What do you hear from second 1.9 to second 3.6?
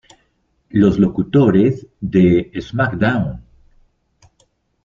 de SmackDown!